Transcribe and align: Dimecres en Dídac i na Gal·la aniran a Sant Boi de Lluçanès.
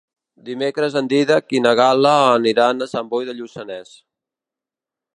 Dimecres 0.45 0.97
en 1.01 1.09
Dídac 1.11 1.53
i 1.59 1.61
na 1.67 1.75
Gal·la 1.81 2.15
aniran 2.39 2.81
a 2.81 2.91
Sant 2.97 3.15
Boi 3.15 3.31
de 3.31 3.39
Lluçanès. 3.41 3.97